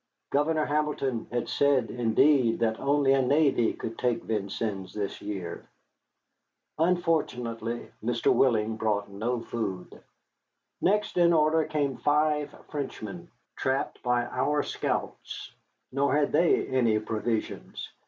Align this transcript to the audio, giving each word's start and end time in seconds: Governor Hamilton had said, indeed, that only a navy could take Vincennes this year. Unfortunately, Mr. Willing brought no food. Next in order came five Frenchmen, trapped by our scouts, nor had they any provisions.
Governor 0.31 0.65
Hamilton 0.65 1.27
had 1.31 1.47
said, 1.47 1.91
indeed, 1.91 2.57
that 2.61 2.79
only 2.79 3.13
a 3.13 3.21
navy 3.21 3.71
could 3.73 3.99
take 3.99 4.23
Vincennes 4.23 4.95
this 4.95 5.21
year. 5.21 5.69
Unfortunately, 6.79 7.91
Mr. 8.03 8.33
Willing 8.33 8.77
brought 8.77 9.11
no 9.11 9.41
food. 9.41 10.01
Next 10.81 11.17
in 11.19 11.33
order 11.33 11.65
came 11.65 11.97
five 11.97 12.49
Frenchmen, 12.71 13.29
trapped 13.55 14.01
by 14.01 14.25
our 14.25 14.63
scouts, 14.63 15.51
nor 15.91 16.15
had 16.17 16.31
they 16.31 16.65
any 16.65 16.97
provisions. 16.97 17.87